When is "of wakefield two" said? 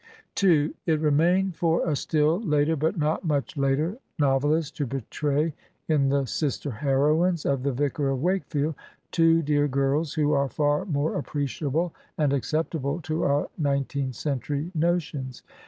8.09-9.43